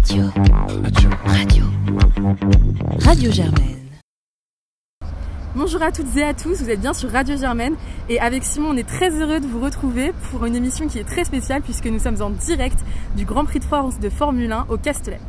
[0.00, 0.24] Radio.
[1.26, 1.64] Radio.
[3.00, 3.76] Radio Germaine.
[5.54, 7.74] Bonjour à toutes et à tous, vous êtes bien sur Radio Germaine
[8.08, 11.04] et avec Simon on est très heureux de vous retrouver pour une émission qui est
[11.04, 12.78] très spéciale puisque nous sommes en direct
[13.14, 15.20] du Grand Prix de France de Formule 1 au Castellet.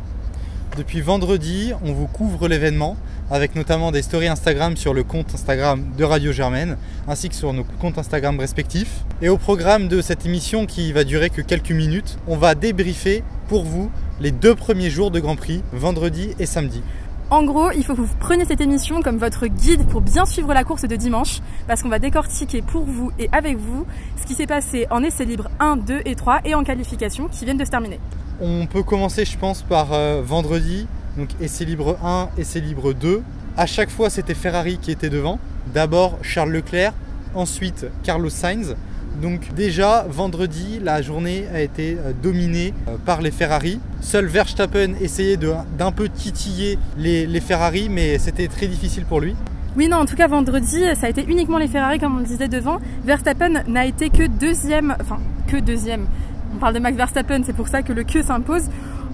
[0.78, 2.96] Depuis vendredi, on vous couvre l'événement
[3.30, 6.78] avec notamment des stories Instagram sur le compte Instagram de Radio Germaine
[7.10, 9.04] ainsi que sur nos comptes Instagram respectifs.
[9.22, 13.24] Et au programme de cette émission qui va durer que quelques minutes, on va débriefer
[13.52, 13.92] pour vous
[14.22, 16.82] les deux premiers jours de Grand Prix, vendredi et samedi.
[17.30, 20.54] En gros, il faut que vous preniez cette émission comme votre guide pour bien suivre
[20.54, 23.86] la course de dimanche, parce qu'on va décortiquer pour vous et avec vous
[24.16, 27.44] ce qui s'est passé en essai libre 1, 2 et 3 et en qualification qui
[27.44, 28.00] viennent de se terminer.
[28.40, 30.88] On peut commencer, je pense, par euh, vendredi,
[31.18, 33.22] donc essai libre 1, essai libre 2.
[33.58, 35.40] À chaque fois, c'était Ferrari qui était devant.
[35.74, 36.94] D'abord Charles Leclerc,
[37.36, 38.78] ensuite Carlos Sainz.
[39.22, 43.80] Donc déjà vendredi, la journée a été euh, dominée euh, par les Ferrari.
[44.02, 49.36] Seul Verstappen essayait d'un peu titiller les, Ferrari, mais c'était très difficile pour lui.
[49.76, 52.26] Oui, non, en tout cas, vendredi, ça a été uniquement les Ferrari, comme on le
[52.26, 52.80] disait devant.
[53.06, 56.08] Verstappen n'a été que deuxième, enfin, que deuxième.
[56.54, 58.64] On parle de Max Verstappen, c'est pour ça que le que s'impose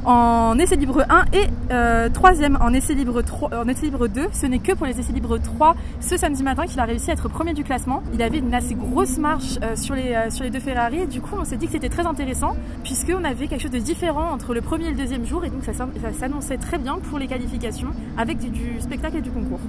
[0.06, 4.28] en essai libre 1 et euh, troisième en essai libre 3, en essai libre 2.
[4.32, 7.14] Ce n'est que pour les essais libres 3 ce samedi matin qu'il a réussi à
[7.14, 8.04] être premier du classement.
[8.14, 11.08] Il avait une assez grosse marche euh, sur, les, euh, sur les deux Ferrari et
[11.08, 14.32] du coup on s'est dit que c'était très intéressant puisqu'on avait quelque chose de différent
[14.32, 17.20] entre le premier et le deuxième jour et donc ça, ça s'annonçait très bien pour
[17.20, 19.60] les qualifications avec du spectacle et du concours.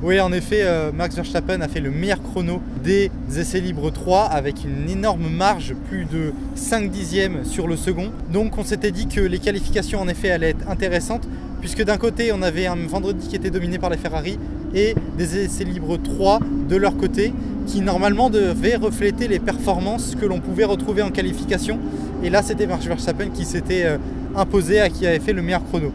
[0.00, 4.64] Oui, en effet, Max Verstappen a fait le meilleur chrono des essais libres 3 avec
[4.64, 8.12] une énorme marge, plus de 5 dixièmes sur le second.
[8.32, 11.26] Donc on s'était dit que les qualifications en effet allaient être intéressantes
[11.60, 14.38] puisque d'un côté on avait un vendredi qui était dominé par les Ferrari
[14.72, 16.38] et des essais libres 3
[16.68, 17.32] de leur côté
[17.66, 21.80] qui normalement devaient refléter les performances que l'on pouvait retrouver en qualification.
[22.22, 23.98] Et là c'était Max Verstappen qui s'était
[24.36, 25.90] imposé à qui avait fait le meilleur chrono.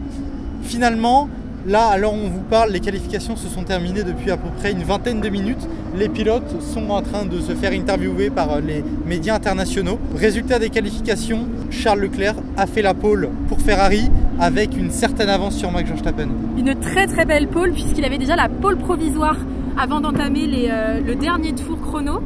[0.62, 1.30] Finalement,
[1.66, 4.82] Là, alors on vous parle, les qualifications se sont terminées depuis à peu près une
[4.82, 5.66] vingtaine de minutes.
[5.96, 9.98] Les pilotes sont en train de se faire interviewer par euh, les médias internationaux.
[10.14, 15.56] Résultat des qualifications, Charles Leclerc a fait la pole pour Ferrari avec une certaine avance
[15.56, 16.28] sur Max Verstappen.
[16.58, 19.36] Une très très belle pole puisqu'il avait déjà la pole provisoire
[19.78, 22.20] avant d'entamer euh, le dernier tour chrono.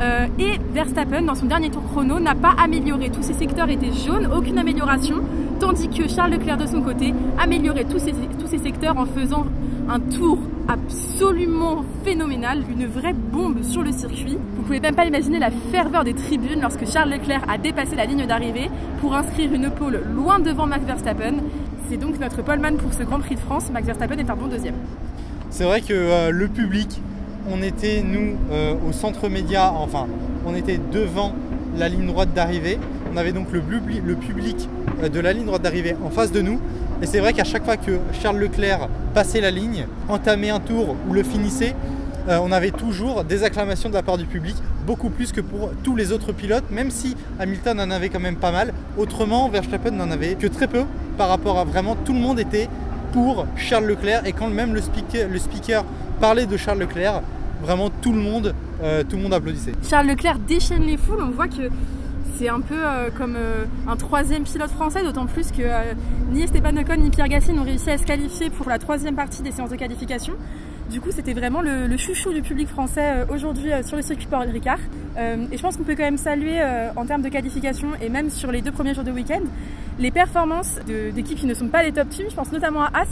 [0.00, 3.10] Euh, et Verstappen, dans son dernier tour chrono, n'a pas amélioré.
[3.10, 5.16] Tous ses secteurs étaient jaunes, aucune amélioration.
[5.60, 8.14] Tandis que Charles Leclerc, de son côté, améliorait tous ses,
[8.58, 9.46] secteurs en faisant
[9.88, 10.38] un tour
[10.68, 14.38] absolument phénoménal, une vraie bombe sur le circuit.
[14.56, 18.06] Vous pouvez même pas imaginer la ferveur des tribunes lorsque Charles Leclerc a dépassé la
[18.06, 18.70] ligne d'arrivée
[19.00, 21.34] pour inscrire une pole loin devant Max Verstappen.
[21.88, 23.70] C'est donc notre poleman pour ce Grand Prix de France.
[23.72, 24.76] Max Verstappen est un bon deuxième.
[25.50, 27.00] C'est vrai que euh, le public,
[27.50, 30.06] on était nous euh, au centre média, enfin
[30.46, 31.32] on était devant
[31.76, 32.78] la ligne droite d'arrivée.
[33.14, 33.60] On avait donc le,
[34.16, 34.68] public
[35.00, 36.60] euh, de la ligne droite d'arrivée en face de nous.
[37.00, 40.96] Et c'est vrai qu'à chaque fois que Charles Leclerc passait la ligne, entamait un tour
[41.08, 41.76] ou le finissait,
[42.28, 45.70] euh, on avait toujours des acclamations de la part du public, beaucoup plus que pour
[45.84, 48.74] tous les autres pilotes, même si Hamilton en avait quand même pas mal.
[48.98, 50.82] Autrement, Verstappen n'en avait que très peu
[51.16, 52.68] par rapport à vraiment tout le monde était
[53.12, 54.26] pour Charles Leclerc.
[54.26, 55.84] Et quand même le speaker, le speaker
[56.18, 57.22] parlait de Charles Leclerc,
[57.62, 59.72] vraiment tout le monde, euh, tout le monde applaudissait.
[59.88, 61.70] Charles Leclerc déchaîne les foules, on voit que
[62.36, 65.94] c'est un peu euh, comme euh, un troisième pilote français, d'autant plus que euh,
[66.32, 69.42] ni Esteban Ocon ni Pierre Gasly n'ont réussi à se qualifier pour la troisième partie
[69.42, 70.34] des séances de qualification.
[70.90, 74.78] Du coup, c'était vraiment le, chouchou du public français aujourd'hui sur le circuit Paul Ricard.
[75.16, 76.62] et je pense qu'on peut quand même saluer
[76.94, 79.40] en termes de qualification et même sur les deux premiers jours de week-end
[79.98, 80.78] les performances
[81.14, 82.26] d'équipes qui ne sont pas les top teams.
[82.28, 83.08] Je pense notamment à As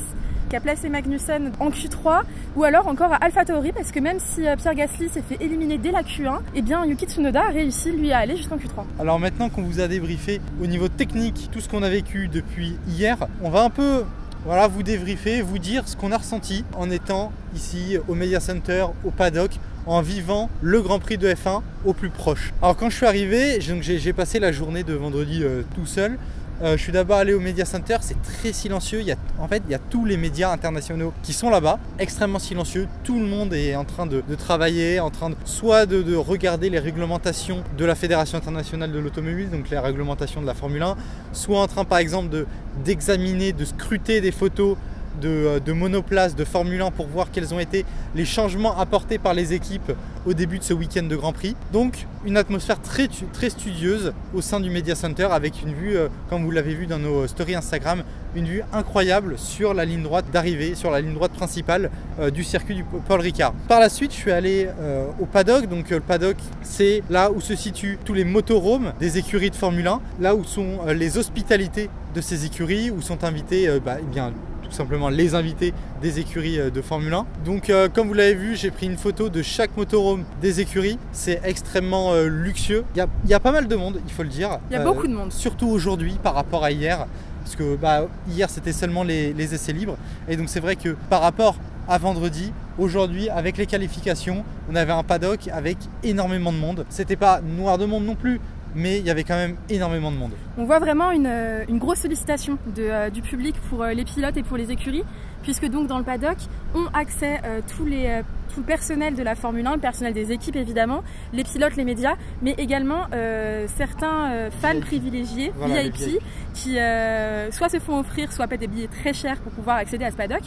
[0.53, 2.25] qui a placé Magnussen en Q3
[2.57, 5.79] ou alors encore à AlphaTauri parce que même si euh, Pierre Gasly s'est fait éliminer
[5.79, 8.85] dès la Q1, eh bien Yuki Tsunoda a réussi lui à aller jusqu'en Q3.
[9.01, 12.77] Alors maintenant qu'on vous a débriefé au niveau technique tout ce qu'on a vécu depuis
[12.87, 14.05] hier, on va un peu
[14.45, 18.85] voilà, vous débriefer, vous dire ce qu'on a ressenti en étant ici au Media Center,
[19.05, 19.53] au paddock,
[19.87, 22.53] en vivant le Grand Prix de F1 au plus proche.
[22.61, 26.19] Alors quand je suis arrivé, j'ai passé la journée de vendredi euh, tout seul.
[26.63, 29.01] Euh, je suis d'abord allé au Media Center, c'est très silencieux.
[29.01, 31.81] Il y a, en fait, il y a tous les médias internationaux qui sont là-bas,
[31.99, 32.87] extrêmement silencieux.
[33.03, 36.79] Tout le monde est en train de, travailler, en train de, soit de, regarder les
[36.79, 40.97] réglementations de la Fédération internationale de l'automobile, donc les réglementations de la Formule 1,
[41.33, 42.47] soit en train par exemple
[42.85, 44.77] d'examiner, de scruter des photos
[45.21, 49.35] de, de monoplace de Formule 1 pour voir quels ont été les changements apportés par
[49.35, 49.93] les équipes
[50.27, 51.57] au début de ce week-end de Grand Prix.
[51.73, 53.09] Donc une atmosphère très,
[53.49, 56.99] studieuse au sein du Media Center avec une vue, euh, comme vous l'avez vu dans
[56.99, 58.03] nos stories Instagram,
[58.35, 62.45] une vue incroyable sur la ligne droite d'arrivée, sur la ligne droite principale euh, du
[62.45, 63.53] circuit du Paul Ricard.
[63.69, 65.69] Par la suite, je suis allé euh, au paddock.
[65.69, 69.87] Donc le paddock, c'est là où se situent tous les motorhomes des écuries de Formule
[69.87, 74.52] 1, là où sont les hospitalités de ces écuries où sont invités euh, bah, eh
[74.73, 77.27] tout simplement les invités des écuries euh, de Formule 1.
[77.45, 80.99] Donc euh, comme vous l'avez vu, j'ai pris une photo de chaque motorhome des écuries.
[81.13, 82.85] C'est extrêmement euh, luxueux.
[82.95, 84.59] Il y, a, il y a pas mal de monde, il faut le dire.
[84.71, 85.31] Il y a beaucoup de monde.
[85.31, 87.07] Surtout aujourd'hui par rapport à hier.
[87.45, 89.99] Parce que bah, hier c'était seulement les, les essais libres.
[90.27, 94.93] Et donc c'est vrai que par rapport à vendredi, aujourd'hui avec les qualifications, on avait
[94.93, 96.87] un paddock avec énormément de monde.
[96.89, 98.41] C'était pas noir de monde non plus,
[98.75, 100.33] mais il y avait quand même énormément de monde.
[100.59, 104.05] On voit vraiment une, euh, une grosse sollicitation de, euh, du public pour euh, les
[104.05, 105.05] pilotes et pour les écuries,
[105.43, 106.37] puisque donc dans le paddock
[106.75, 108.23] ont accès euh, tous les, euh,
[108.55, 111.03] tout le personnel de la Formule 1, le personnel des équipes évidemment,
[111.33, 114.85] les pilotes, les médias, mais également euh, certains euh, fans VIP.
[114.85, 116.23] privilégiés, Voilà, VIP, VIP.
[116.55, 120.05] qui euh, soit se font offrir, soit paient des billets très chers pour pouvoir accéder
[120.05, 120.43] à ce paddock.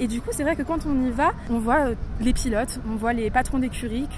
[0.00, 2.80] Et du coup, c'est vrai que quand on y va, on voit euh, les pilotes,
[2.90, 4.08] on voit les patrons d'écurie,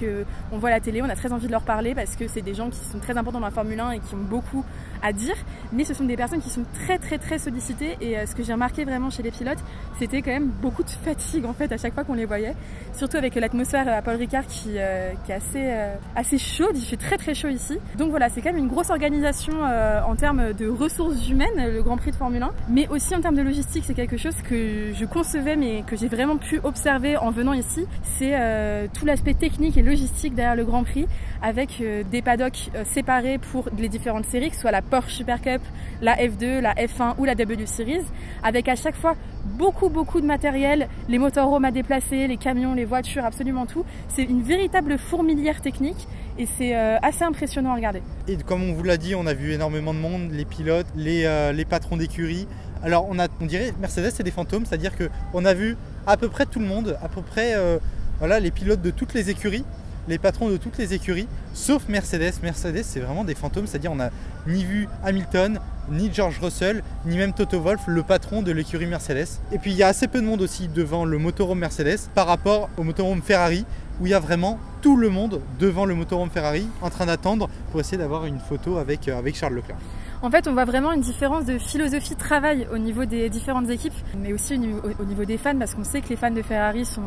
[0.51, 2.55] on voit la télé, on a très envie de leur parler parce que c'est des
[2.55, 4.65] gens qui sont très importants dans la Formule 1 et qui ont beaucoup
[5.01, 5.35] à dire.
[5.73, 8.43] Mais ce sont des personnes qui sont très très très sollicitées et euh, ce que
[8.43, 9.59] j'ai remarqué vraiment chez les pilotes,
[9.99, 12.55] c'était quand même beaucoup de fatigue en fait à chaque fois qu'on les voyait.
[12.93, 16.85] Surtout avec l'atmosphère à Paul Ricard qui, euh, qui est assez, euh, assez chaude, il
[16.85, 17.77] fait très très chaud ici.
[17.97, 21.81] Donc voilà, c'est quand même une grosse organisation euh, en termes de ressources humaines, le
[21.81, 24.93] Grand Prix de Formule 1, mais aussi en termes de logistique, c'est quelque chose que
[24.93, 27.85] je concevais mais que j'ai vraiment pu observer en venant ici.
[28.17, 31.07] C'est euh, tout l'aspect technique et logistique derrière le Grand Prix
[31.41, 35.13] avec euh, des paddocks euh, séparés pour les différentes séries, que ce soit la Porsche
[35.13, 35.61] Super Cup,
[36.01, 38.05] la F2, la F1 ou la W Series,
[38.43, 42.85] avec à chaque fois beaucoup beaucoup de matériel, les motorhomes à déplacer, les camions, les
[42.85, 43.85] voitures, absolument tout.
[44.09, 46.07] C'est une véritable fourmilière technique
[46.37, 48.01] et c'est euh, assez impressionnant à regarder.
[48.27, 51.25] Et comme on vous l'a dit, on a vu énormément de monde, les pilotes, les,
[51.25, 52.47] euh, les patrons d'écurie.
[52.83, 56.29] Alors on, a, on dirait Mercedes c'est des fantômes, c'est-à-dire qu'on a vu à peu
[56.29, 57.79] près tout le monde, à peu près euh,
[58.19, 59.63] voilà, les pilotes de toutes les écuries,
[60.07, 62.33] les patrons de toutes les écuries, sauf Mercedes.
[62.43, 64.11] Mercedes c'est vraiment des fantômes, c'est-à-dire on n'a
[64.47, 65.59] ni vu Hamilton,
[65.89, 69.27] ni George Russell, ni même Toto Wolff, le patron de l'écurie Mercedes.
[69.51, 72.27] Et puis il y a assez peu de monde aussi devant le motorhome Mercedes par
[72.27, 73.65] rapport au motorhome Ferrari,
[73.99, 77.49] où il y a vraiment tout le monde devant le motorhome Ferrari en train d'attendre
[77.71, 79.77] pour essayer d'avoir une photo avec, euh, avec Charles Leclerc.
[80.21, 83.69] En fait, on voit vraiment une différence de philosophie de travail au niveau des différentes
[83.69, 84.59] équipes, mais aussi
[84.99, 87.03] au niveau des fans, parce qu'on sait que les fans de Ferrari sont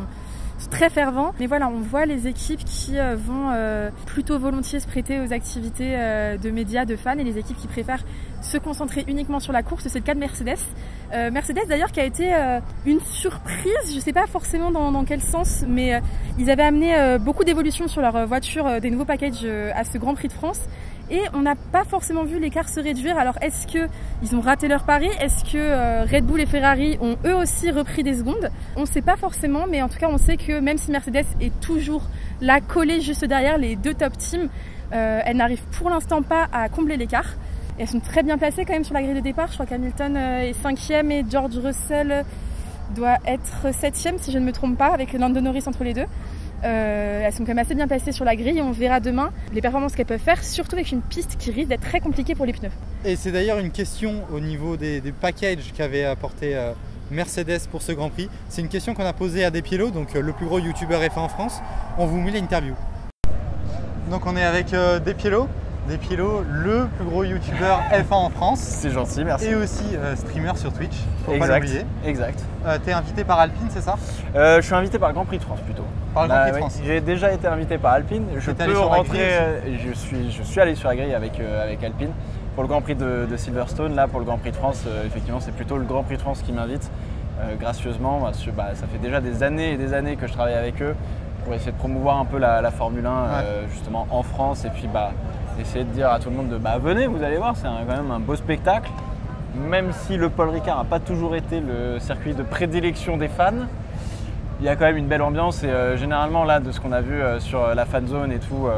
[0.68, 1.32] très fervents.
[1.38, 5.32] Mais voilà, on voit les équipes qui euh, vont euh, plutôt volontiers se prêter aux
[5.32, 8.04] activités euh, de médias, de fans, et les équipes qui préfèrent
[8.42, 9.86] se concentrer uniquement sur la course.
[9.88, 10.58] C'est le cas de Mercedes.
[11.12, 12.32] Mercedes d'ailleurs qui a été
[12.86, 16.00] une surprise, je sais pas forcément dans, quel sens, mais
[16.38, 20.28] ils avaient amené beaucoup d'évolutions sur leur voiture, des nouveaux packages à ce Grand Prix
[20.28, 20.60] de France.
[21.10, 23.18] Et on n'a pas forcément vu l'écart se réduire.
[23.18, 23.88] Alors est-ce que
[24.22, 25.08] ils ont raté leur pari?
[25.20, 28.50] Est-ce que euh, Red Bull et Ferrari ont eux aussi repris des secondes?
[28.76, 31.26] On ne sait pas forcément, mais en tout cas on sait que même si Mercedes
[31.40, 32.08] est toujours
[32.40, 34.48] là collée juste derrière les deux top teams,
[34.92, 37.34] euh, elle n'arrive pour l'instant pas à combler l'écart.
[37.78, 39.48] Elles sont très bien placées quand même sur la grille de départ.
[39.48, 42.24] Je crois qu'Hamilton euh, est cinquième et George Russell
[42.94, 46.06] doit être septième si je ne me trompe pas, avec Lando Norris entre les deux.
[46.64, 48.60] Euh, elles sont quand même assez bien placées sur la grille.
[48.60, 51.82] On verra demain les performances qu'elles peuvent faire, surtout avec une piste qui risque d'être
[51.82, 52.70] très compliquée pour les pneus.
[53.04, 56.72] Et c'est d'ailleurs une question au niveau des, des packages qu'avait apporté euh,
[57.10, 58.28] Mercedes pour ce Grand Prix.
[58.48, 61.18] C'est une question qu'on a posée à Despielo, donc euh, le plus gros youtubeur F1
[61.18, 61.60] en France.
[61.98, 62.74] On vous met l'interview.
[64.10, 64.98] Donc on est avec euh,
[65.90, 68.60] Despielo, le plus gros youtubeur F1 en France.
[68.60, 69.46] C'est gentil, merci.
[69.46, 70.94] Et aussi euh, streamer sur Twitch,
[71.24, 71.84] faut pas exact, l'oublier.
[72.06, 72.44] exact.
[72.64, 73.96] Euh, T'es invité par Alpine, c'est ça?
[74.36, 75.82] Euh, je suis invité par le Grand Prix de France plutôt.
[76.14, 76.78] Par le Grand Bah, Prix de France.
[76.84, 78.24] J'ai déjà été invité par Alpine.
[78.38, 79.18] Je peux rentrer.
[79.20, 82.12] euh, je suis, je suis allé sur la grille avec, avec Alpine
[82.54, 83.96] pour le Grand Prix de, de Silverstone.
[83.96, 86.42] Là, pour le Grand Prix de France, effectivement, c'est plutôt le Grand Prix de France
[86.46, 86.88] qui m'invite
[87.58, 88.20] gracieusement.
[88.20, 90.80] Parce que, bah, ça fait déjà des années et des années que je travaille avec
[90.82, 90.94] eux
[91.44, 94.68] pour essayer de promouvoir un peu la, la Formule 1 euh, justement en France et
[94.68, 95.10] puis bah,
[95.60, 97.84] essayer de dire à tout le monde de bah, venez, vous allez voir, c'est quand
[97.84, 98.90] même un beau spectacle.
[99.54, 103.66] Même si le Paul Ricard n'a pas toujours été le circuit de prédilection des fans,
[104.60, 106.92] il y a quand même une belle ambiance et euh, généralement là de ce qu'on
[106.92, 108.68] a vu euh, sur euh, la fan zone et tout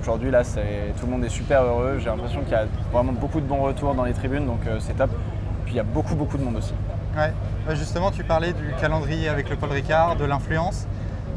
[0.00, 3.38] aujourd'hui là tout le monde est super heureux j'ai l'impression qu'il y a vraiment beaucoup
[3.42, 5.10] de bons retours dans les tribunes donc c'est top
[5.66, 6.72] puis il y a beaucoup beaucoup de monde aussi
[7.18, 7.32] Ouais.
[7.74, 10.86] Justement, tu parlais du calendrier avec le Paul Ricard, de l'influence.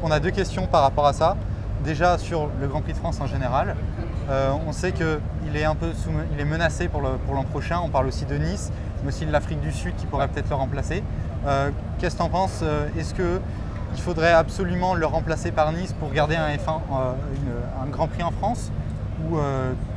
[0.03, 1.36] On a deux questions par rapport à ça.
[1.83, 3.75] Déjà sur le Grand Prix de France en général.
[4.31, 7.79] Euh, on sait qu'il est un peu sous- il est menacé pour l'an prochain.
[7.83, 8.71] On parle aussi de Nice,
[9.03, 11.03] mais aussi de l'Afrique du Sud qui pourrait peut-être le remplacer.
[11.45, 11.69] Euh,
[12.00, 16.11] Qu'est-ce que tu en penses Euh, Est-ce qu'il faudrait absolument le remplacer par Nice pour
[16.11, 18.71] garder un F1, euh, une- un Grand Prix en France?
[19.29, 19.38] Ou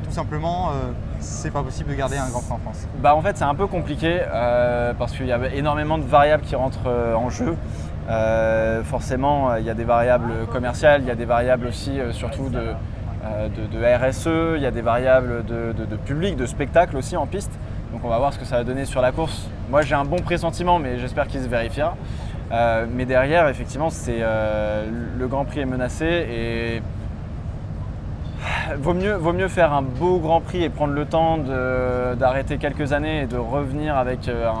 [0.03, 0.69] tout simplement,
[1.19, 2.87] c'est pas possible de garder un Grand Prix en France?
[2.99, 4.19] Bah en fait c'est un peu compliqué
[4.99, 6.87] parce qu'il y a énormément de variables qui rentrent
[7.17, 7.55] en jeu.
[8.83, 12.73] Forcément il y a des variables commerciales, il y a des variables aussi surtout de,
[13.25, 17.51] de, de RSE, il y a des variables de, public, de spectacle aussi en piste.
[17.91, 19.49] Donc on va voir ce que ça va donner sur la course.
[19.69, 21.95] Moi j'ai un bon pressentiment, mais j'espère qu'il se vérifiera.
[22.51, 26.81] Euh, mais derrière, effectivement, c'est euh, le Grand Prix est menacé et
[28.77, 31.37] vaut mieux, faire un beau Grand Prix et prendre le temps
[32.17, 34.51] d'arrêter quelques années et de revenir avec, euh,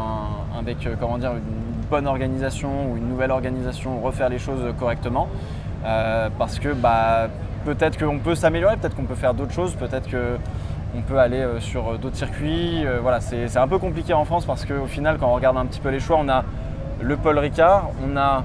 [0.55, 5.27] euh, une bonne organisation ou une nouvelle organisation, refaire les choses correctement.
[5.85, 7.27] Euh, parce que bah,
[7.65, 11.59] peut-être qu'on peut s'améliorer, peut-être qu'on peut faire d'autres choses, peut-être qu'on peut aller euh,
[11.59, 12.85] sur d'autres circuits.
[12.85, 15.65] Euh, voilà, c'est un peu compliqué en France parce qu'au final, quand on regarde un
[15.65, 16.43] petit peu les choix, on a
[17.01, 18.43] le Paul Ricard, on a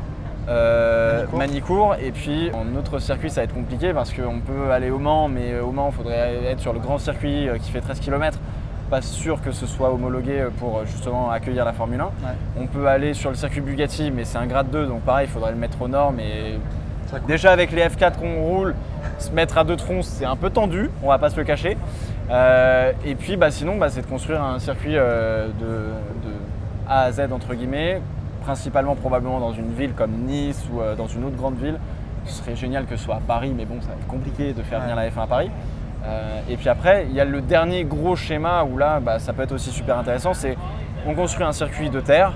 [0.49, 1.97] euh, Manicourt.
[2.03, 5.29] Et puis en autre circuit, ça va être compliqué parce qu'on peut aller au Mans,
[5.29, 8.39] mais au Mans, il faudrait être sur le grand circuit euh, qui fait 13 km.
[8.91, 12.11] Pas sûr que ce soit homologué pour euh, justement accueillir la Formule 1.
[12.61, 15.33] On peut aller sur le circuit Bugatti, mais c'est un grade 2, donc pareil, il
[15.33, 16.21] faudrait le mettre aux normes.
[16.21, 16.59] Et.
[17.27, 18.75] Déjà avec les F4 qu'on roule,
[19.19, 21.77] se mettre à deux troncs, c'est un peu tendu, on va pas se le cacher.
[22.31, 26.35] Euh, et puis bah, sinon, bah, c'est de construire un circuit euh, de, de
[26.89, 28.01] A à Z entre guillemets,
[28.43, 31.79] principalement probablement dans une ville comme Nice ou euh, dans une autre grande ville.
[32.27, 34.63] Ce serait génial que ce soit à Paris, mais bon, ça va être compliqué de
[34.63, 35.51] faire venir la F1 à Paris.
[36.49, 39.43] Et puis après, il y a le dernier gros schéma où là, bah, ça peut
[39.43, 40.57] être aussi super intéressant, c'est
[41.07, 42.33] on construit un circuit de terre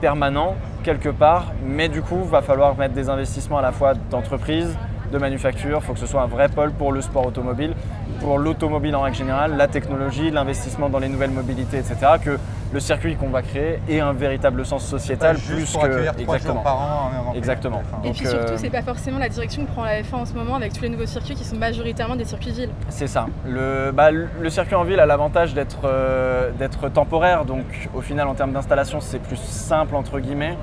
[0.00, 0.54] permanent
[0.86, 4.78] quelque part, mais du coup, va falloir mettre des investissements à la fois d'entreprise,
[5.12, 5.80] de manufacture.
[5.82, 7.74] Il faut que ce soit un vrai pôle pour le sport automobile,
[8.20, 11.96] pour l'automobile en règle générale, la technologie, l'investissement dans les nouvelles mobilités, etc.
[12.24, 12.38] Que
[12.72, 16.62] le circuit qu'on va créer ait un véritable sens sociétal juste plus pour que exactement.
[16.62, 17.10] par an.
[17.30, 17.38] Prix.
[17.38, 17.82] Exactement.
[18.04, 20.24] Et Donc, puis surtout, euh, c'est pas forcément la direction que prend la F1 en
[20.24, 22.70] ce moment avec tous les nouveaux circuits qui sont majoritairement des circuits villes.
[22.90, 23.26] C'est ça.
[23.44, 28.28] Le, bah, le circuit en ville a l'avantage d'être euh, d'être temporaire, donc au final
[28.28, 30.56] en termes d'installation c'est plus simple entre guillemets.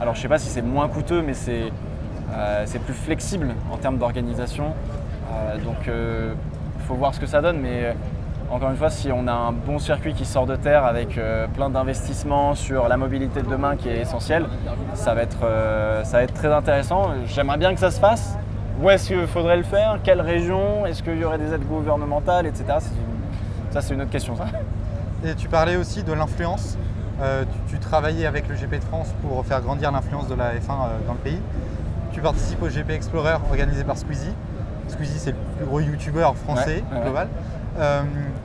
[0.00, 1.72] Alors je sais pas si c'est moins coûteux, mais c'est
[2.34, 4.74] euh, plus flexible en termes d'organisation.
[5.32, 5.88] Euh, donc
[6.82, 7.92] il faut voir ce que ça donne, mais euh,
[8.50, 11.46] encore une fois, si on a un bon circuit qui sort de terre avec euh,
[11.46, 14.46] plein d'investissements sur la mobilité de demain qui est essentielle,
[14.94, 16.02] ça va être, euh,
[16.34, 17.12] très intéressant.
[17.26, 18.36] J'aimerais bien que ça se fasse.
[18.82, 20.00] Où est-ce qu'il faudrait le faire?
[20.02, 20.84] Quelle région?
[20.86, 22.64] Est-ce qu'il y aurait des aides gouvernementales, etc.
[23.70, 24.36] Ça, c'est une autre question.
[24.36, 24.46] Ça.
[25.24, 26.76] Et tu parlais aussi de l'influence.
[27.22, 30.54] Euh, tu, tu travaillais avec le GP de France pour faire grandir l'influence de la
[30.54, 31.40] F1 euh, dans le pays.
[32.12, 34.32] Tu participes au GP Explorer organisé par Squeezie.
[34.88, 37.28] Squeezie, c'est le plus gros youtubeur français Ouais, ouais, global.
[37.78, 38.02] Euh,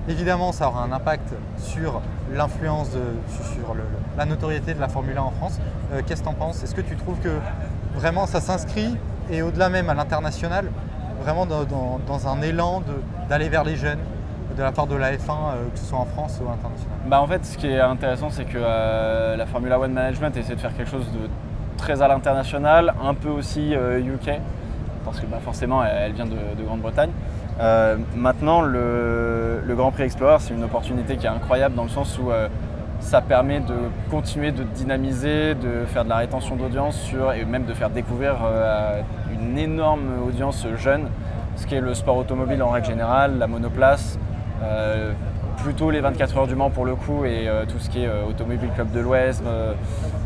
[0.08, 2.02] évidemment, ça aura un impact sur
[2.34, 2.92] l'influence,
[3.56, 3.84] sur le-
[4.18, 5.60] la notoriété de la Formule 1 en France.
[5.94, 6.64] Euh, Qu'est-ce que tu en penses?
[6.64, 7.36] Est-ce que tu trouves que
[7.96, 8.96] vraiment ça s'inscrit
[9.30, 10.66] et au-delà même à l'international,
[11.24, 12.84] vraiment dans, dans- dans un élan
[13.28, 14.00] d'aller vers les jeunes?
[14.58, 16.98] De la part de la F1, euh, que ce soit en France ou à l'international
[17.08, 20.56] Bah, en fait, ce qui est intéressant, c'est que euh, la Formula One Management essaie
[20.56, 21.30] de faire quelque chose de
[21.78, 24.40] très à l'international, un peu aussi euh, UK,
[25.06, 27.12] parce que bah, forcément, elle, vient de, de Grande-Bretagne.
[27.60, 32.18] Euh, maintenant, le, Grand Prix Explorer, c'est une opportunité qui est incroyable dans le sens
[32.20, 32.48] où euh,
[33.00, 33.76] ça permet de
[34.10, 38.38] continuer de dynamiser, de faire de la rétention d'audience sur et même de faire découvrir
[38.44, 41.10] euh, une énorme audience jeune
[41.56, 44.27] ce qu'est le sport automobile en règle générale, la monoplace, euh,
[45.58, 48.08] plutôt les 24 heures du Mans pour le coup et euh, tout ce qui est
[48.08, 49.74] euh, Automobile Club de l'Ouest, euh,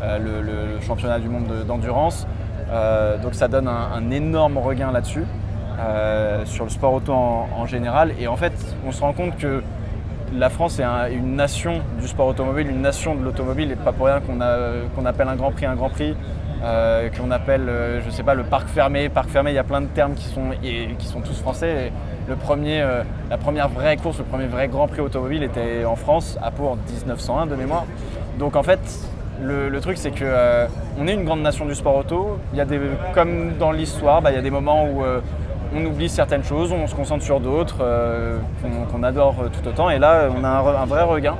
[0.03, 2.27] euh, le, championnat du monde de- d'endurance.
[2.71, 5.23] Euh, donc ça donne un, énorme regain là-dessus,
[5.79, 8.13] euh, sur le sport auto en, général.
[8.19, 8.53] Et en fait,
[8.85, 9.63] on se rend compte que
[10.33, 13.91] la France est un- une nation du sport automobile, une nation de l'automobile, et pas
[13.91, 14.39] pour rien qu'on
[14.95, 16.15] qu'on appelle un Grand Prix un Grand Prix,
[16.63, 19.09] euh, qu'on appelle, euh, je sais pas, le parc fermé.
[19.09, 21.91] Parc fermé, il y a plein de termes qui sont, qui sont tous français.
[22.31, 25.97] Le premier, euh, la première vraie course, le premier vrai Grand Prix automobile était en
[25.97, 27.83] France, à Pau en 1901 de mémoire.
[28.39, 28.79] Donc en fait,
[29.43, 30.65] le, truc c'est que euh,
[30.97, 32.39] on est une grande nation du sport auto.
[32.53, 32.79] Il y a des,
[33.13, 35.19] comme dans l'histoire, bah, il y a des moments où euh,
[35.75, 37.83] on oublie certaines choses, on se concentre sur d'autres
[38.91, 39.89] qu'on adore tout autant.
[39.89, 41.35] Et là, on a un, vrai regain.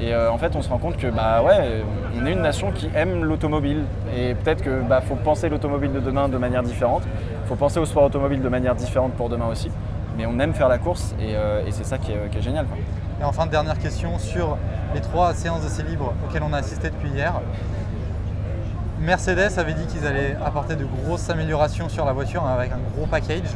[0.00, 1.82] Et en fait, on se rend compte que bah ouais,
[2.18, 3.82] on est une nation qui aime l'automobile.
[4.16, 7.02] Et peut-être que bah, faut penser l'automobile de demain de manière différente.
[7.44, 9.70] Faut penser au sport automobile de manière différente pour demain aussi.
[10.16, 12.42] Mais on aime faire la course et, euh, et c'est ça qui est, qui est
[12.42, 12.66] génial.
[12.66, 12.76] quoi.
[13.20, 14.56] Et enfin, dernière question sur
[14.94, 17.34] les trois séances d'essai libre auxquelles on a assisté depuis hier.
[19.00, 23.06] Mercedes avait dit qu'ils allaient apporter de grosses améliorations sur la voiture avec un gros
[23.06, 23.50] package.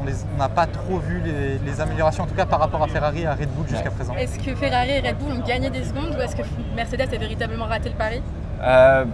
[0.00, 3.22] On n'a pas trop vu les, les améliorations, en tout cas par rapport à Ferrari
[3.22, 4.14] et à Red Bull jusqu'à présent.
[4.14, 6.42] Est-ce que Ferrari et Red Bull ont gagné des secondes ou est-ce que
[6.76, 8.20] Mercedes a véritablement raté le pari?
[8.62, 9.04] Euh,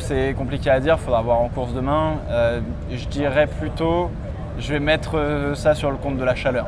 [0.00, 2.14] c'est compliqué à dire, il faudra voir en course demain.
[2.30, 4.10] Euh, je dirais plutôt,
[4.58, 6.66] je vais mettre euh, ça sur le compte de la chaleur.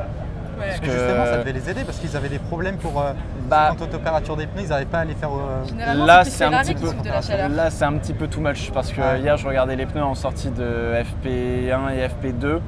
[0.59, 0.67] Ouais.
[0.67, 3.13] Parce que- justement, ça devait les aider parce qu'ils avaient des problèmes pour euh,
[3.49, 5.29] Bah- quant aux températures des pneus, ils n'arrivaient pas à les faire.
[5.31, 6.87] euh, Là, c'est un petit peu.
[6.87, 7.49] souffre de la chaleur.
[7.49, 9.19] Là, c'est un petit peu too much parce que Ouais.
[9.21, 12.61] hier, je regardais les pneus en sortie de FP1 et FP2.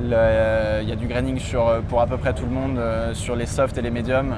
[0.00, 2.78] Le- euh, Il y a du graining sur, pour à peu près tout le monde
[2.78, 4.34] euh, sur les softs et les médiums.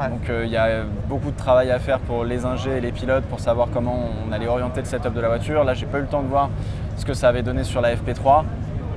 [0.00, 0.08] Ouais.
[0.08, 2.92] Donc euh, il y a beaucoup de travail à faire pour les ingés et les
[2.92, 3.94] pilotes pour savoir comment
[4.26, 5.64] on allait orienter le setup de la voiture.
[5.64, 6.48] Là, j'ai pas eu le temps de voir
[6.96, 8.44] ce que ça avait donné sur la FP3.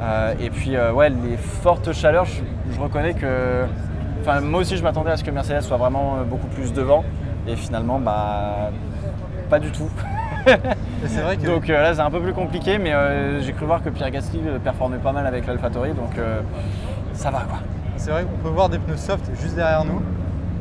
[0.02, 2.42] Euh, et puis, euh, ouais, les fortes chaleurs, je,
[2.74, 3.64] je reconnais que.
[4.22, 7.04] Enfin, moi aussi, je m'attendais à ce que Mercedes soit vraiment euh, beaucoup plus devant.
[7.48, 8.72] Et finalement, bah.
[9.50, 9.90] Pas du tout.
[10.48, 13.54] Et c'est vrai que Donc euh, là, c'est un peu plus compliqué, mais euh, j'ai
[13.54, 16.42] cru voir que Pierre Gasly performait pas mal avec l'AlphaTauri, donc euh,
[17.14, 17.60] ça va quoi.
[17.98, 20.02] c'est vrai qu'on peut voir des pneus soft juste derrière nous.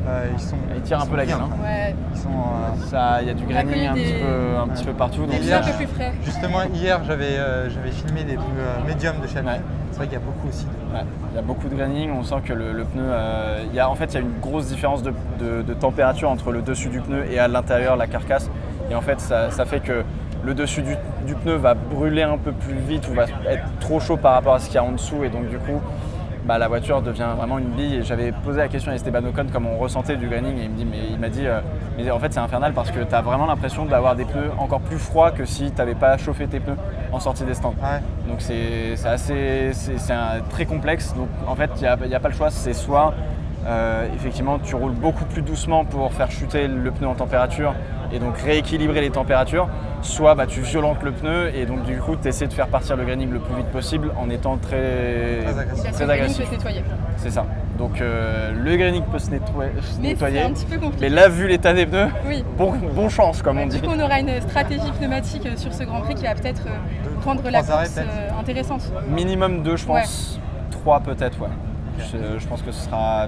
[0.07, 0.55] Euh, ils sont.
[0.75, 1.37] Il tire un peu la gueule.
[1.41, 1.49] hein.
[1.63, 2.29] Ouais, Ils sont.
[2.29, 5.21] euh, Ça, il y a du graining un, des- petit peu, un petit peu partout.
[5.21, 6.13] Donc, pneus hier, un peu plus frais.
[6.23, 9.45] Justement, hier, j'avais euh, j'avais filmé des pneus euh, médiums de Alpine.
[9.45, 9.61] Ouais.
[9.91, 10.95] C'est vrai qu'il y a beaucoup aussi de.
[10.95, 13.75] Ouais, il y a beaucoup de graining, on sent que le, le pneu, euh, il
[13.75, 16.51] y a, en fait il y a une grosse différence de, de- de température entre
[16.51, 18.49] le dessus du pneu et à l'intérieur la carcasse.
[18.91, 20.03] Et en fait ça, ça fait que
[20.43, 20.95] le dessus du,
[21.25, 24.53] du pneu va brûler un peu plus vite ou va être trop chaud par rapport
[24.53, 25.81] à ce qu'il y a en dessous et donc du coup
[26.45, 27.95] bah, la voiture devient vraiment une bille.
[27.95, 30.69] Et j'avais posé la question à Esteban Ocon comment on ressentait du graining et il
[30.69, 31.59] me dit mais il m'a dit euh,
[31.97, 34.81] mais en fait c'est infernal parce que tu as vraiment l'impression d'avoir des pneus encore
[34.81, 36.77] plus froids que si tu n'avais pas chauffé tes pneus
[37.11, 37.75] en sortie des stands.
[37.81, 38.01] Ouais.
[38.27, 39.97] Donc c'est assez, c'est
[40.49, 41.13] très complexe.
[41.15, 42.49] Donc en fait, il n'y a, il y a pas le choix.
[42.49, 43.13] C'est soit
[43.67, 47.73] euh, effectivement tu roules beaucoup plus doucement pour faire chuter le pneu en température
[48.11, 49.67] et donc rééquilibrer les températures,
[50.01, 52.95] soit bah, tu violentes le pneu et donc du coup tu essaies de faire partir
[52.95, 55.43] le graining le plus vite possible en étant très,
[55.91, 56.47] Très agressif.
[56.59, 56.83] Très.
[57.17, 57.45] C'est ça.
[57.79, 60.41] Donc euh, le graining peut se nettoyer, se Mais c'est nettoyer.
[60.43, 61.01] un petit peu compliqué.
[61.01, 62.43] mais là, vu l'état des pneus, Oui.
[62.57, 63.81] bon, bon chance comme on Du dit.
[63.81, 67.19] coup, on aura une stratégie pneumatique euh, sur ce Grand Prix qui va peut-être euh,
[67.25, 68.83] rendre la course euh, intéressante.
[69.09, 70.39] Minimum deux, je pense.
[70.71, 71.49] Trois peut-être, ouais.
[71.99, 73.27] Je, je pense que ce sera.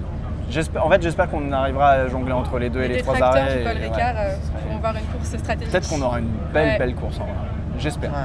[0.50, 3.20] J'espère- En fait, j'espère qu'on arrivera à jongler entre les deux et Les les trois
[3.22, 3.58] arrêts.
[3.58, 3.90] du Paul ouais.
[3.92, 5.70] Euh, voir une course stratégique.
[5.72, 6.78] Peut-être qu'on aura une belle, Ouais.
[6.78, 7.34] belle course en vrai.
[7.78, 8.10] J'espère.
[8.10, 8.16] Ouais.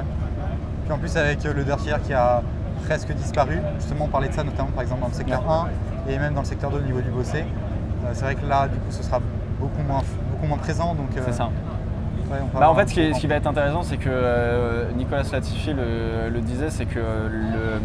[0.86, 2.42] Puis en plus avec euh, le Dirty Air qui a
[2.86, 5.68] presque disparu, justement on parlait de ça notamment par exemple dans le secteur 1
[6.10, 7.40] et même dans le secteur 2 au niveau du bossé.
[7.42, 9.20] Euh, c'est vrai que là du coup ce sera
[9.60, 10.02] beaucoup moins,
[10.32, 11.46] beaucoup moins présent donc euh, C'est ça.
[11.46, 14.10] ouais, Bah, en fait, ce qui, est- petit ce qui va être intéressant, c'est que
[14.12, 17.80] euh, Nicolas Latifi le, le disait, c'est que le,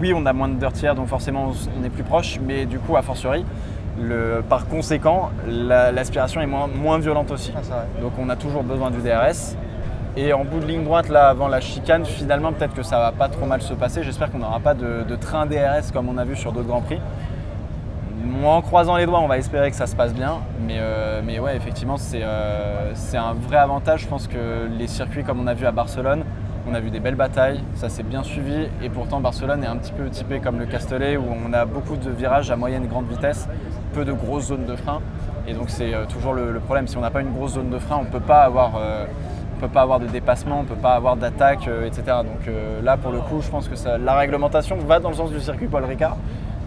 [0.00, 2.96] oui, on a moins de air, donc forcément on est plus proche, mais du coup,
[2.96, 3.44] a fortiori,
[4.00, 7.52] le, par conséquent, la- l'aspiration est moins, moins violente aussi.
[7.56, 7.84] Ah.
[8.00, 9.56] Donc on a toujours besoin du DRS.
[10.18, 13.12] Et en bout de ligne droite, là, avant la chicane, finalement, peut-être que ça va
[13.12, 14.02] pas trop mal se passer.
[14.02, 16.80] J'espère qu'on n'aura pas de, de train DRS comme on a vu sur d'autres Grands
[16.80, 17.00] Prix.
[18.24, 20.38] Moi, en croisant les doigts, on va espérer que ça se passe bien.
[20.66, 24.00] Mais, euh, mais ouais, effectivement, c'est euh, c'est un vrai avantage.
[24.02, 26.24] Je pense que les circuits, comme on a vu à Barcelone,
[26.68, 28.68] on a vu des belles batailles, ça s'est bien suivi.
[28.82, 31.96] Et pourtant, Barcelone est un petit peu typé comme le Castellet, où on a beaucoup
[31.96, 33.48] de virages à moyenne et grande vitesse,
[33.92, 35.00] peu de grosses zones de frein.
[35.46, 36.88] Et donc, c'est euh, toujours le, problème.
[36.88, 38.76] Si on n'a pas une grosse zone de frein, on ne peut pas avoir.
[38.76, 39.06] euh,
[39.56, 42.02] on peut pas avoir de dépassement, on ne peut pas avoir d'attaque, euh, etc.
[42.18, 43.74] Donc là, pour le coup, je pense que
[44.04, 46.18] la réglementation va dans le sens du circuit Paul Ricard.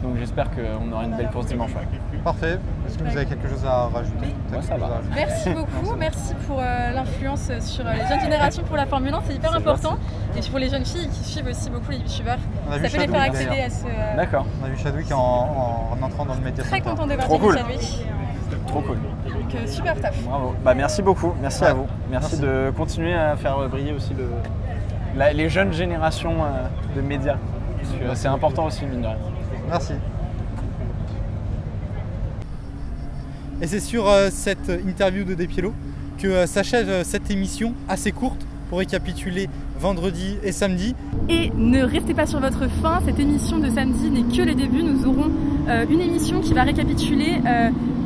[0.02, 1.72] Donc j'espère qu'on aura une belle course dimanche.
[1.72, 2.20] ouais.
[2.24, 2.58] Parfait.
[2.88, 4.34] Est-ce que vous avez quelque chose à rajouter?
[4.52, 4.86] Moi, ça va.
[4.86, 9.14] à Merci beaucoup, merci pour euh, l'influence sur euh, les jeunes générations pour la Formule
[9.14, 9.98] 1, c'est hyper important.
[10.38, 12.38] Et puis pour les jeunes filles qui suivent aussi beaucoup les youtubeurs,
[12.70, 13.86] ça peut les faire accéder à ce.
[13.86, 17.14] euh, D'accord, On a vu Chadwick en, en entrant dans le média Très content de
[17.16, 17.58] voir cool.
[17.58, 18.06] Chadwick.
[18.68, 18.98] trop cool.
[19.26, 20.18] Donc euh, super taf.
[20.24, 20.56] Bravo.
[20.64, 21.88] Bah, merci beaucoup, merci à vous.
[22.10, 22.40] Merci, Merci.
[22.42, 24.30] de continuer à faire briller aussi le-
[25.18, 27.36] la- les jeunes générations euh, de médias.
[27.78, 29.18] Parce que c'est important aussi, mine de rien.
[29.70, 29.94] Merci.
[33.62, 35.74] Et c'est sur euh, cette interview de Despiello
[36.18, 40.96] que euh, s'achève euh, cette émission assez courte pour récapituler vendredi et samedi.
[41.30, 44.84] Et ne restez pas sur votre faim, cette émission de samedi n'est que le début.
[44.84, 45.32] Nous aurons
[45.90, 47.42] une émission qui va récapituler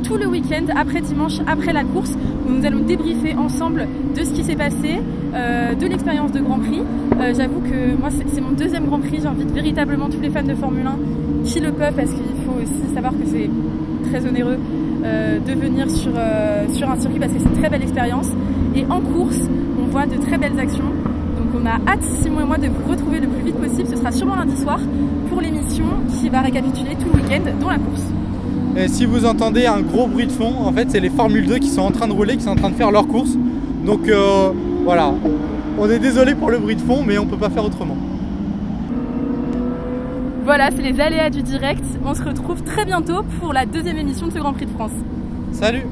[0.04, 2.12] tout le week-end, après dimanche, après la course,
[2.46, 5.00] où nous allons débriefer ensemble de ce qui s'est passé,
[5.34, 6.82] euh, de l'expérience de Grand Prix.
[7.20, 9.20] Euh, J'avoue que moi, c'est mon deuxième Grand Prix.
[9.22, 12.94] J'invite véritablement tous les fans de Formule 1 qui le peuvent, parce qu'il faut aussi
[12.94, 13.50] savoir que c'est
[14.10, 14.58] très onéreux
[15.04, 16.12] euh, de venir sur,
[16.68, 18.28] sur un circuit, parce que c'est une très belle expérience.
[18.76, 19.40] Et en course,
[19.82, 20.84] on voit de très belles actions.
[21.38, 23.88] Donc on a hâte, Simon et moi, de vous retrouver le plus vite possible.
[23.88, 24.78] Ce sera sûrement lundi soir
[25.30, 25.84] pour l'émission
[26.20, 28.04] qui va récapituler tout le week-end, dont la course.
[28.76, 31.58] Et si vous entendez un gros bruit de fond, en fait, c'est les Formule 2
[31.58, 33.36] qui sont en train de rouler, qui sont en train de faire leur course.
[33.84, 34.50] Donc euh,
[34.84, 35.12] voilà,
[35.78, 37.96] on est désolé pour le bruit de fond, mais on peut pas faire autrement.
[40.44, 41.84] Voilà, c'est les aléas du direct.
[42.04, 44.92] On se retrouve très bientôt pour la deuxième émission de ce Grand Prix de France.
[45.52, 45.86] Salut